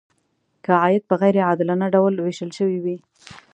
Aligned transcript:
که 0.63 0.71
عاید 0.81 1.03
په 1.09 1.15
غیر 1.21 1.35
عادلانه 1.47 1.87
ډول 1.95 2.13
ویشل 2.17 2.49
شوی 2.57 2.77
وي. 2.83 2.97